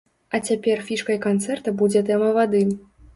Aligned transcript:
А 0.35 0.37
цяпер 0.51 0.79
фішкай 0.87 1.19
канцэрта 1.25 1.73
будзе 1.83 2.01
тэма 2.09 2.31
вады. 2.39 2.63